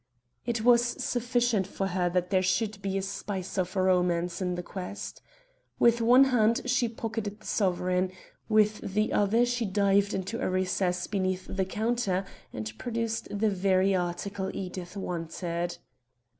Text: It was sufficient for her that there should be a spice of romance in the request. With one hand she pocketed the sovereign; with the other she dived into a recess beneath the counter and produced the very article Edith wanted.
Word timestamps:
It 0.47 0.61
was 0.63 0.81
sufficient 0.83 1.67
for 1.67 1.85
her 1.89 2.09
that 2.09 2.31
there 2.31 2.41
should 2.41 2.81
be 2.81 2.97
a 2.97 3.03
spice 3.03 3.55
of 3.59 3.75
romance 3.75 4.41
in 4.41 4.55
the 4.55 4.63
request. 4.63 5.21
With 5.77 6.01
one 6.01 6.23
hand 6.23 6.61
she 6.65 6.89
pocketed 6.89 7.39
the 7.39 7.45
sovereign; 7.45 8.11
with 8.49 8.79
the 8.95 9.13
other 9.13 9.45
she 9.45 9.63
dived 9.63 10.15
into 10.15 10.41
a 10.41 10.49
recess 10.49 11.05
beneath 11.05 11.45
the 11.47 11.65
counter 11.65 12.25
and 12.51 12.75
produced 12.79 13.27
the 13.29 13.51
very 13.51 13.93
article 13.93 14.49
Edith 14.55 14.97
wanted. 14.97 15.77